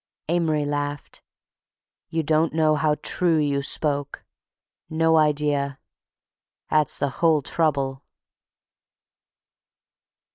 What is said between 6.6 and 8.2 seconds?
'At's the whole trouble."